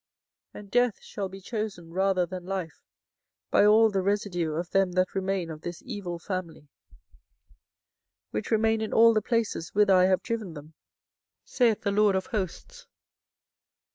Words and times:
24:008:003 0.55 0.59
And 0.61 0.71
death 0.71 1.01
shall 1.03 1.29
be 1.29 1.41
chosen 1.41 1.93
rather 1.93 2.25
than 2.25 2.43
life 2.43 2.81
by 3.51 3.63
all 3.67 3.91
the 3.91 4.01
residue 4.01 4.53
of 4.53 4.71
them 4.71 4.93
that 4.93 5.13
remain 5.13 5.51
of 5.51 5.61
this 5.61 5.83
evil 5.85 6.17
family, 6.17 6.67
which 8.31 8.49
remain 8.49 8.81
in 8.81 8.93
all 8.93 9.13
the 9.13 9.21
places 9.21 9.75
whither 9.75 9.93
I 9.93 10.05
have 10.05 10.23
driven 10.23 10.55
them, 10.55 10.73
saith 11.43 11.81
the 11.81 11.91
LORD 11.91 12.15
of 12.15 12.25
hosts. 12.33 12.87